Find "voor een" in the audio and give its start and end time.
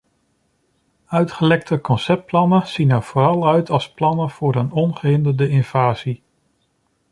4.29-4.71